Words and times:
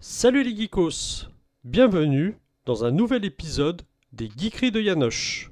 Salut 0.00 0.44
les 0.44 0.54
geekos 0.54 1.26
Bienvenue 1.64 2.36
dans 2.66 2.84
un 2.84 2.92
nouvel 2.92 3.24
épisode 3.24 3.82
des 4.12 4.28
Geekeries 4.28 4.70
de 4.70 4.80
Yanoche. 4.80 5.50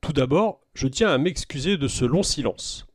Tout 0.00 0.12
d'abord, 0.12 0.60
je 0.74 0.86
tiens 0.86 1.08
à 1.08 1.18
m'excuser 1.18 1.76
de 1.76 1.88
ce 1.88 2.04
long 2.04 2.22
silence. 2.22 2.86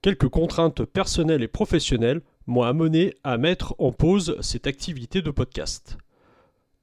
Quelques 0.00 0.30
contraintes 0.30 0.86
personnelles 0.86 1.42
et 1.42 1.48
professionnelles 1.48 2.22
m'ont 2.46 2.62
amené 2.62 3.12
à 3.22 3.36
mettre 3.36 3.74
en 3.76 3.92
pause 3.92 4.38
cette 4.40 4.66
activité 4.66 5.20
de 5.20 5.30
podcast. 5.30 5.98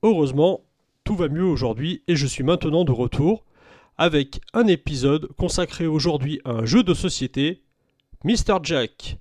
Heureusement, 0.04 0.62
tout 1.04 1.16
va 1.16 1.30
mieux 1.30 1.46
aujourd'hui 1.46 2.04
et 2.08 2.16
je 2.16 2.28
suis 2.28 2.44
maintenant 2.44 2.86
de 2.86 2.92
retour 2.92 3.44
avec 3.98 4.40
un 4.54 4.68
épisode 4.68 5.34
consacré 5.36 5.88
aujourd'hui 5.88 6.42
à 6.46 6.52
un 6.52 6.66
jeu 6.66 6.84
de 6.84 6.94
société, 6.94 7.64
Mr. 8.24 8.60
Jack. 8.62 9.18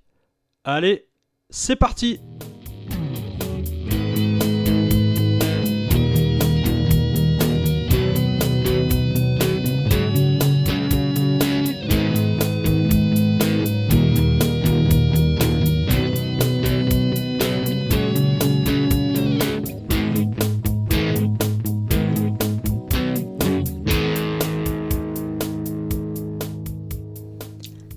Allez, 0.63 1.09
c'est 1.49 1.77
parti 1.77 2.21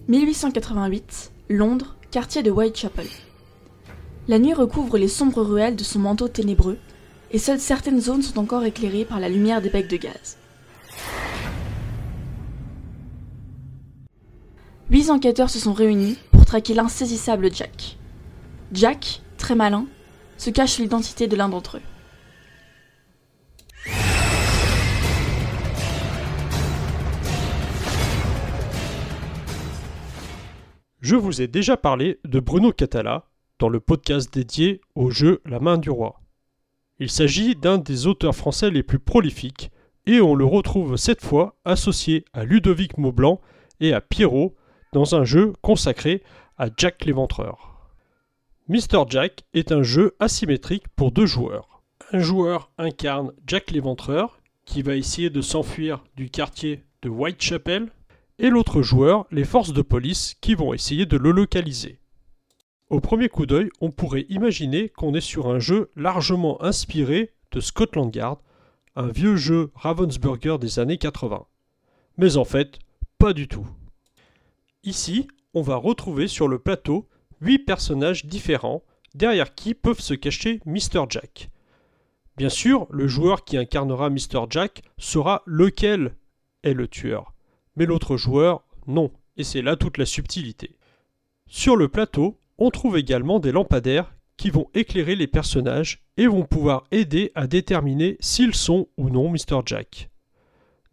1888, 0.08 1.32
Londres, 1.50 1.96
quartier 2.12 2.44
de 2.44 2.52
Whitechapel. 2.52 3.08
La 4.28 4.38
nuit 4.38 4.54
recouvre 4.54 5.00
les 5.00 5.08
sombres 5.08 5.42
ruelles 5.42 5.76
de 5.76 5.84
son 5.84 5.98
manteau 5.98 6.28
ténébreux, 6.28 6.78
et 7.32 7.40
seules 7.40 7.60
certaines 7.60 8.00
zones 8.00 8.22
sont 8.22 8.38
encore 8.38 8.64
éclairées 8.66 9.06
par 9.06 9.20
la 9.20 9.30
lumière 9.30 9.64
des 9.64 9.72
becs 9.72 9.90
de 9.90 9.98
gaz. 9.98 10.38
Huit 14.92 15.10
enquêteurs 15.10 15.50
se 15.50 15.58
sont 15.58 15.74
réunis 15.74 16.20
pour 16.32 16.46
traquer 16.46 16.76
l'insaisissable 16.76 17.52
Jack. 17.52 17.98
Jack, 18.72 19.24
très 19.40 19.56
malin, 19.56 19.88
se 20.38 20.52
cache 20.52 20.78
l'identité 20.78 21.26
de 21.26 21.36
l'un 21.36 21.50
d'entre 21.50 21.78
eux. 21.78 21.95
Je 31.06 31.16
vous 31.16 31.40
ai 31.40 31.48
déjà 31.48 31.78
parlé 31.78 32.20
de 32.26 32.40
Bruno 32.40 32.72
Catala 32.72 33.26
dans 33.60 33.70
le 33.70 33.80
podcast 33.80 34.34
dédié 34.34 34.82
au 34.96 35.12
jeu 35.12 35.40
La 35.46 35.60
main 35.60 35.78
du 35.78 35.92
roi. 35.92 36.20
Il 36.98 37.12
s'agit 37.12 37.56
d'un 37.56 37.78
des 37.78 38.08
auteurs 38.08 38.36
français 38.36 38.72
les 38.72 38.82
plus 38.82 38.98
prolifiques 38.98 39.70
et 40.08 40.20
on 40.20 40.34
le 40.34 40.46
retrouve 40.46 40.98
cette 40.98 41.22
fois 41.22 41.60
associé 41.64 42.26
à 42.34 42.44
Ludovic 42.44 42.98
Maublanc 42.98 43.40
et 43.80 43.94
à 43.94 44.02
Pierrot 44.02 44.56
dans 44.94 45.14
un 45.14 45.26
jeu 45.26 45.54
consacré 45.62 46.24
à 46.58 46.70
Jack 46.76 47.06
l'Éventreur. 47.06 47.88
Mr. 48.68 49.04
Jack 49.08 49.44
est 49.54 49.72
un 49.72 49.84
jeu 49.84 50.16
asymétrique 50.20 50.88
pour 50.96 51.12
deux 51.12 51.28
joueurs. 51.28 51.84
Un 52.14 52.20
joueur 52.20 52.72
incarne 52.80 53.32
Jack 53.46 53.70
l'Éventreur 53.70 54.40
qui 54.66 54.82
va 54.82 54.96
essayer 54.96 55.30
de 55.30 55.42
s'enfuir 55.42 56.04
du 56.16 56.32
quartier 56.32 56.84
de 57.04 57.10
Whitechapel 57.10 57.92
et 58.40 58.50
l'autre 58.50 58.82
joueur 58.82 59.26
les 59.32 59.46
forces 59.46 59.74
de 59.74 59.82
police 59.82 60.36
qui 60.42 60.56
vont 60.56 60.74
essayer 60.74 61.06
de 61.06 61.18
le 61.18 61.32
localiser. 61.32 62.00
Au 62.90 63.00
premier 63.00 63.30
coup 63.30 63.46
d'œil, 63.46 63.70
on 63.82 63.92
pourrait 63.92 64.26
imaginer 64.30 64.90
qu'on 64.90 65.14
est 65.14 65.22
sur 65.22 65.50
un 65.50 65.60
jeu 65.60 65.92
largement 65.96 66.62
inspiré 66.62 67.34
de 67.52 67.60
Scotland 67.60 68.14
Yard, 68.16 68.40
un 68.96 69.08
vieux 69.08 69.36
jeu 69.36 69.72
Ravensburger 69.76 70.58
des 70.60 70.80
années 70.80 70.98
80. 70.98 71.46
Mais 72.18 72.38
en 72.38 72.46
fait, 72.46 72.80
pas 73.18 73.34
du 73.34 73.48
tout. 73.48 73.68
Ici, 74.84 75.28
on 75.54 75.62
va 75.62 75.78
retrouver 75.78 76.28
sur 76.28 76.48
le 76.48 76.60
plateau 76.60 77.08
8 77.42 77.60
personnages 77.60 78.26
différents 78.26 78.84
derrière 79.16 79.56
qui 79.56 79.74
peuvent 79.74 80.00
se 80.00 80.14
cacher 80.14 80.62
Mr. 80.66 81.06
Jack. 81.10 81.50
Bien 82.38 82.50
sûr, 82.50 82.86
le 82.92 83.08
joueur 83.08 83.46
qui 83.46 83.58
incarnera 83.58 84.10
Mr. 84.10 84.46
Jack 84.50 84.84
saura 84.98 85.42
lequel 85.46 86.16
est 86.64 86.74
le 86.74 86.88
tueur 86.88 87.35
mais 87.76 87.86
l'autre 87.86 88.18
joueur, 88.18 88.64
non, 88.88 89.12
et 89.38 89.44
c'est 89.44 89.62
là 89.62 89.76
toute 89.76 89.98
la 89.98 90.06
subtilité. 90.06 90.78
Sur 91.48 91.76
le 91.76 91.88
plateau, 91.88 92.40
on 92.58 92.70
trouve 92.70 92.98
également 92.98 93.40
des 93.40 93.52
lampadaires 93.52 94.14
qui 94.38 94.50
vont 94.50 94.70
éclairer 94.74 95.16
les 95.16 95.28
personnages 95.28 96.06
et 96.18 96.28
vont 96.28 96.44
pouvoir 96.44 96.86
aider 96.92 97.32
à 97.36 97.48
déterminer 97.48 98.18
s'ils 98.20 98.56
sont 98.56 98.88
ou 98.98 99.10
non 99.10 99.30
Mr. 99.30 99.62
Jack. 99.66 100.10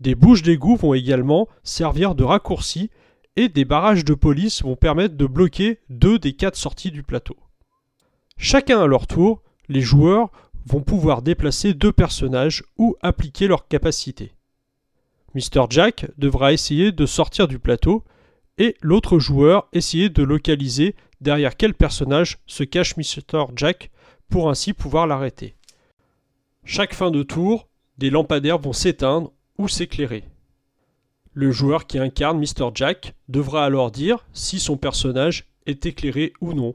Des 0.01 0.15
bouches 0.15 0.43
d'égout 0.43 0.77
vont 0.77 0.95
également 0.95 1.49
servir 1.63 2.15
de 2.15 2.25
raccourci 2.25 2.91
et 3.37 3.49
des 3.49 3.65
barrages 3.65 4.05
de 4.05 4.15
police 4.15 4.63
vont 4.63 4.77
permettre 4.77 5.17
de 5.17 5.27
bloquer 5.27 5.79
deux 5.89 6.19
des 6.19 6.35
quatre 6.35 6.57
sorties 6.57 6.91
du 6.91 7.03
plateau. 7.03 7.37
Chacun 8.37 8.81
à 8.81 8.87
leur 8.87 9.07
tour, 9.07 9.43
les 9.69 9.81
joueurs 9.81 10.31
vont 10.67 10.83
pouvoir 10.83 11.23
déplacer 11.23 11.75
deux 11.75 11.93
personnages 11.93 12.65
ou 12.77 12.97
appliquer 13.01 13.47
leurs 13.47 13.69
capacités. 13.69 14.33
Mr. 15.35 15.67
Jack 15.71 16.07
devra 16.19 16.53
essayer 16.53 16.93
de 16.93 17.07
sortir 17.07 17.49
du 17.49 17.59
plateau 17.59 18.05
et 18.59 18.77
l'autre 18.83 19.19
joueur 19.19 19.69
essayer 19.73 20.09
de 20.09 20.23
localiser 20.23 20.95
derrière 21.21 21.57
quel 21.57 21.75
personnage 21.75 22.39
se 22.47 22.65
cache 22.65 22.97
Mr. 22.97 23.47
Jack 23.57 23.91
pour 24.29 24.51
ainsi 24.51 24.73
pouvoir 24.73 25.07
l'arrêter. 25.07 25.55
Chaque 26.65 26.95
fin 26.95 27.11
de 27.11 27.23
tour, 27.23 27.69
des 27.99 28.11
lampadaires 28.11 28.59
vont 28.59 28.73
s'éteindre 28.73 29.33
ou 29.59 29.69
s'éclairer. 29.69 30.25
Le 31.35 31.51
joueur 31.51 31.87
qui 31.87 31.99
incarne 31.99 32.39
Mr. 32.39 32.71
Jack 32.75 33.15
devra 33.29 33.65
alors 33.65 33.91
dire 33.91 34.27
si 34.33 34.59
son 34.59 34.77
personnage 34.77 35.47
est 35.67 35.87
éclairé 35.87 36.33
ou 36.41 36.53
non. 36.53 36.75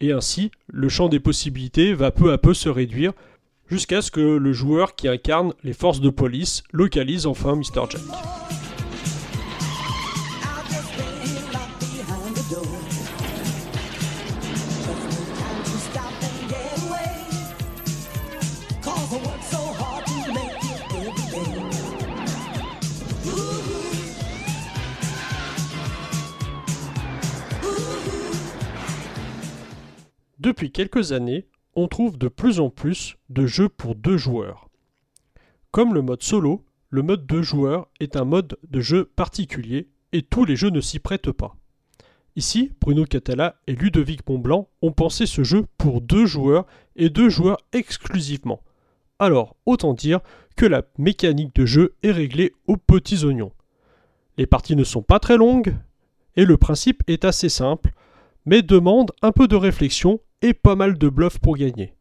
Et 0.00 0.12
ainsi, 0.12 0.50
le 0.66 0.88
champ 0.88 1.08
des 1.08 1.20
possibilités 1.20 1.94
va 1.94 2.10
peu 2.10 2.32
à 2.32 2.38
peu 2.38 2.54
se 2.54 2.68
réduire 2.68 3.12
jusqu'à 3.72 4.02
ce 4.02 4.10
que 4.10 4.20
le 4.20 4.52
joueur 4.52 4.94
qui 4.96 5.08
incarne 5.08 5.54
les 5.64 5.72
forces 5.72 6.02
de 6.02 6.10
police 6.10 6.62
localise 6.72 7.24
enfin 7.24 7.56
Mr. 7.56 7.86
Jack. 7.88 8.02
Depuis 30.38 30.72
quelques 30.72 31.12
années, 31.12 31.46
on 31.74 31.88
trouve 31.88 32.18
de 32.18 32.28
plus 32.28 32.60
en 32.60 32.70
plus 32.70 33.16
de 33.28 33.46
jeux 33.46 33.68
pour 33.68 33.94
deux 33.94 34.16
joueurs. 34.16 34.68
Comme 35.70 35.94
le 35.94 36.02
mode 36.02 36.22
solo, 36.22 36.64
le 36.90 37.02
mode 37.02 37.26
deux 37.26 37.42
joueurs 37.42 37.88
est 38.00 38.16
un 38.16 38.24
mode 38.24 38.58
de 38.68 38.80
jeu 38.80 39.06
particulier 39.16 39.88
et 40.12 40.22
tous 40.22 40.44
les 40.44 40.56
jeux 40.56 40.70
ne 40.70 40.80
s'y 40.80 40.98
prêtent 40.98 41.32
pas. 41.32 41.56
Ici, 42.36 42.72
Bruno 42.80 43.04
Catala 43.04 43.56
et 43.66 43.74
Ludovic 43.74 44.26
Montblanc 44.28 44.68
ont 44.80 44.92
pensé 44.92 45.26
ce 45.26 45.42
jeu 45.44 45.66
pour 45.78 46.00
deux 46.00 46.26
joueurs 46.26 46.66
et 46.96 47.10
deux 47.10 47.28
joueurs 47.28 47.58
exclusivement. 47.72 48.62
Alors, 49.18 49.56
autant 49.66 49.94
dire 49.94 50.20
que 50.56 50.66
la 50.66 50.82
mécanique 50.98 51.54
de 51.54 51.66
jeu 51.66 51.94
est 52.02 52.10
réglée 52.10 52.52
aux 52.66 52.76
petits 52.76 53.24
oignons. 53.24 53.52
Les 54.38 54.46
parties 54.46 54.76
ne 54.76 54.84
sont 54.84 55.02
pas 55.02 55.18
très 55.18 55.36
longues 55.36 55.76
et 56.36 56.44
le 56.44 56.56
principe 56.56 57.02
est 57.06 57.24
assez 57.24 57.48
simple, 57.48 57.92
mais 58.44 58.62
demande 58.62 59.12
un 59.22 59.32
peu 59.32 59.48
de 59.48 59.56
réflexion 59.56 60.20
et 60.42 60.54
pas 60.54 60.74
mal 60.74 60.98
de 60.98 61.08
bluffs 61.08 61.38
pour 61.38 61.56
gagner. 61.56 61.94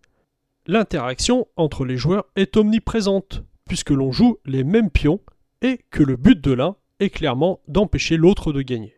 L'interaction 0.67 1.47
entre 1.55 1.85
les 1.85 1.97
joueurs 1.97 2.25
est 2.35 2.57
omniprésente, 2.57 3.43
puisque 3.67 3.89
l'on 3.91 4.11
joue 4.11 4.37
les 4.45 4.63
mêmes 4.63 4.89
pions 4.89 5.19
et 5.61 5.79
que 5.89 6.03
le 6.03 6.15
but 6.15 6.39
de 6.39 6.51
l'un 6.51 6.75
est 6.99 7.09
clairement 7.09 7.61
d'empêcher 7.67 8.17
l'autre 8.17 8.53
de 8.53 8.61
gagner. 8.61 8.95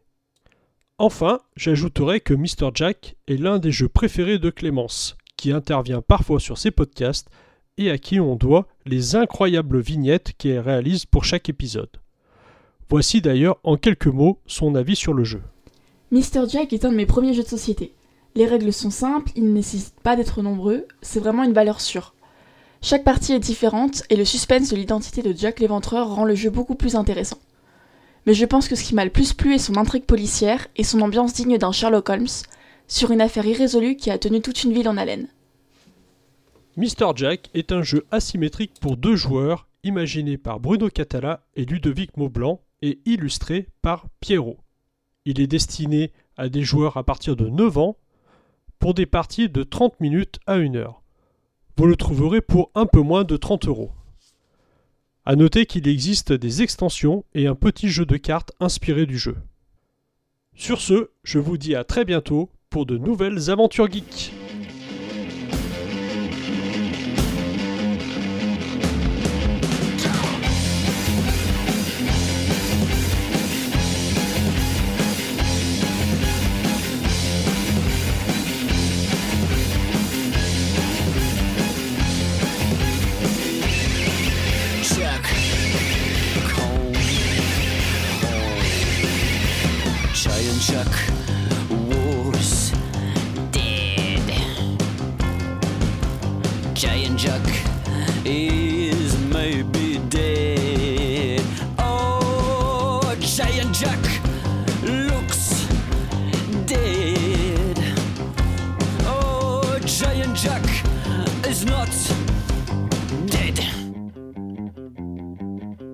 Enfin, 0.97 1.39
j'ajouterai 1.55 2.19
que 2.19 2.33
Mr. 2.33 2.71
Jack 2.73 3.15
est 3.27 3.37
l'un 3.37 3.59
des 3.59 3.71
jeux 3.71 3.89
préférés 3.89 4.39
de 4.39 4.49
Clémence, 4.49 5.17
qui 5.37 5.51
intervient 5.51 6.01
parfois 6.01 6.39
sur 6.39 6.57
ses 6.57 6.71
podcasts 6.71 7.29
et 7.77 7.89
à 7.89 7.97
qui 7.97 8.19
on 8.19 8.35
doit 8.35 8.67
les 8.85 9.15
incroyables 9.15 9.79
vignettes 9.79 10.33
qu'elle 10.37 10.59
réalise 10.59 11.05
pour 11.05 11.25
chaque 11.25 11.49
épisode. 11.49 11.89
Voici 12.89 13.21
d'ailleurs 13.21 13.57
en 13.63 13.77
quelques 13.77 14.07
mots 14.07 14.39
son 14.45 14.75
avis 14.75 14.95
sur 14.95 15.13
le 15.13 15.23
jeu. 15.23 15.41
Mr. 16.13 16.47
Jack 16.47 16.73
est 16.73 16.85
un 16.85 16.91
de 16.91 16.95
mes 16.95 17.07
premiers 17.07 17.33
jeux 17.33 17.41
de 17.41 17.47
société. 17.47 17.95
Les 18.35 18.45
règles 18.45 18.71
sont 18.71 18.91
simples, 18.91 19.31
ils 19.35 19.45
ne 19.45 19.51
nécessitent 19.51 19.99
pas 20.03 20.15
d'être 20.15 20.43
nombreux, 20.43 20.85
c'est 21.01 21.19
vraiment 21.19 21.43
une 21.43 21.53
valeur 21.53 21.81
sûre. 21.81 22.13
Chaque 22.83 23.03
partie 23.03 23.33
est 23.33 23.39
différente 23.39 24.03
et 24.11 24.15
le 24.15 24.23
suspense 24.23 24.69
de 24.69 24.75
l'identité 24.75 25.23
de 25.23 25.35
Jack 25.35 25.59
l'éventreur 25.59 26.13
rend 26.13 26.23
le 26.23 26.35
jeu 26.35 26.51
beaucoup 26.51 26.75
plus 26.75 26.95
intéressant. 26.95 27.39
Mais 28.27 28.35
je 28.35 28.45
pense 28.45 28.67
que 28.67 28.75
ce 28.75 28.83
qui 28.83 28.93
m'a 28.93 29.05
le 29.05 29.09
plus 29.09 29.33
plu 29.33 29.55
est 29.55 29.57
son 29.57 29.75
intrigue 29.75 30.05
policière 30.05 30.67
et 30.75 30.83
son 30.83 31.01
ambiance 31.01 31.33
digne 31.33 31.57
d'un 31.57 31.71
Sherlock 31.71 32.07
Holmes, 32.09 32.27
sur 32.87 33.09
une 33.09 33.21
affaire 33.21 33.47
irrésolue 33.47 33.95
qui 33.95 34.11
a 34.11 34.19
tenu 34.19 34.39
toute 34.39 34.63
une 34.63 34.73
ville 34.73 34.89
en 34.89 34.97
haleine. 34.97 35.29
Mr. 36.77 37.13
Jack 37.15 37.49
est 37.55 37.71
un 37.71 37.81
jeu 37.81 38.05
asymétrique 38.11 38.73
pour 38.79 38.97
deux 38.97 39.15
joueurs, 39.15 39.67
imaginé 39.83 40.37
par 40.37 40.59
Bruno 40.59 40.89
Catala 40.89 41.43
et 41.55 41.65
Ludovic 41.65 42.17
Maublanc 42.17 42.61
et 42.83 42.99
illustré 43.07 43.67
par 43.81 44.05
Pierrot. 44.19 44.62
Il 45.25 45.39
est 45.39 45.47
destiné 45.47 46.11
à 46.37 46.49
des 46.49 46.63
joueurs 46.63 46.97
à 46.97 47.03
partir 47.03 47.35
de 47.35 47.47
9 47.47 47.77
ans 47.77 47.97
pour 48.79 48.93
des 48.93 49.05
parties 49.05 49.49
de 49.49 49.63
30 49.63 49.99
minutes 50.01 50.39
à 50.45 50.55
1 50.55 50.75
heure. 50.75 51.01
Vous 51.77 51.85
le 51.85 51.95
trouverez 51.95 52.41
pour 52.41 52.71
un 52.75 52.85
peu 52.85 53.01
moins 53.01 53.23
de 53.23 53.37
30 53.37 53.67
euros. 53.67 53.91
A 55.25 55.35
noter 55.37 55.65
qu'il 55.65 55.87
existe 55.87 56.33
des 56.33 56.61
extensions 56.61 57.23
et 57.33 57.47
un 57.47 57.55
petit 57.55 57.87
jeu 57.87 58.05
de 58.05 58.17
cartes 58.17 58.51
inspiré 58.59 59.05
du 59.05 59.17
jeu. 59.17 59.37
Sur 60.55 60.81
ce, 60.81 61.11
je 61.23 61.39
vous 61.39 61.57
dis 61.57 61.75
à 61.75 61.85
très 61.85 62.03
bientôt 62.03 62.49
pour 62.69 62.85
de 62.85 62.97
nouvelles 62.97 63.49
aventures 63.49 63.89
geeks. 63.89 64.33
Chuck 97.17 97.41
is 98.25 99.17
maybe 99.27 99.99
dead. 100.09 101.43
Oh, 101.77 103.15
Giant 103.19 103.73
Jack 103.75 103.99
looks 104.81 105.67
dead. 106.65 107.77
Oh, 109.05 109.79
Giant 109.85 110.35
Chuck 110.35 110.65
is 111.47 111.65
not 111.65 111.89
dead. 113.27 113.59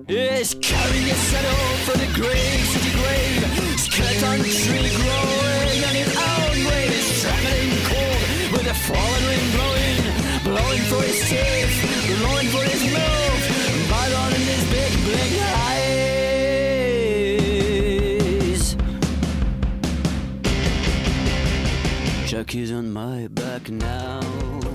Is 0.08 0.54
carrying 0.54 1.10
a 1.10 1.14
shadow 1.14 1.56
from 1.84 2.00
the 2.00 2.10
grave 2.14 2.72
to 2.72 2.78
the 2.78 2.90
grave. 2.96 3.69
my 23.00 23.28
back 23.28 23.70
now. 23.70 24.69